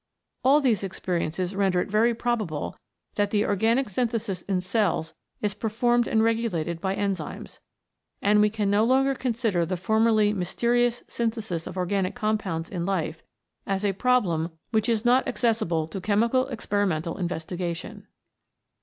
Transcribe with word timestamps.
All 0.43 0.61
these 0.61 0.83
ex 0.83 0.99
periences 0.99 1.55
render 1.55 1.79
it 1.79 1.87
very 1.87 2.15
probable 2.15 2.75
that 3.17 3.29
the 3.29 3.45
organic 3.45 3.87
synthesis 3.87 4.41
in 4.41 4.59
cells 4.59 5.13
is 5.43 5.53
performed 5.53 6.07
and 6.07 6.23
regulated 6.23 6.81
by 6.81 6.95
enzymes, 6.95 7.59
and 8.19 8.41
we 8.41 8.49
can 8.49 8.71
no 8.71 8.83
longer 8.83 9.13
consider 9.13 9.63
the 9.63 9.77
formerly 9.77 10.33
mysterious 10.33 11.03
synthesis 11.07 11.67
of 11.67 11.77
organic 11.77 12.15
com 12.15 12.39
pounds 12.39 12.67
in 12.67 12.83
life 12.83 13.21
as 13.67 13.85
a 13.85 13.93
problem 13.93 14.49
which 14.71 14.89
is 14.89 15.05
not 15.05 15.27
accessible 15.27 15.87
to 15.89 16.01
chemical 16.01 16.47
experimental 16.47 17.15
investigation. 17.19 18.07